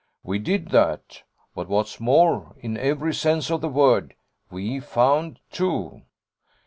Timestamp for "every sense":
2.75-3.51